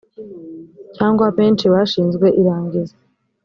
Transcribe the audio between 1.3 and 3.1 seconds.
benshi bashinzwe irangiza